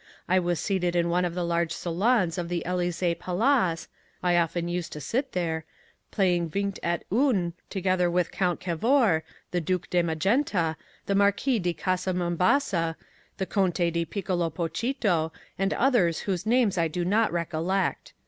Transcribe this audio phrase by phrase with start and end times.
[0.27, 3.87] I was seated in one of the large salons of the Elysee Palace
[4.23, 5.63] (I often used to sit there)
[6.09, 10.75] playing vingt et un together with Count Cavour, the Duc de Magenta,
[11.05, 12.97] the Marquese di Casa Mombasa,
[13.37, 18.13] the Conte di Piccolo Pochito and others whose names I do not recollect.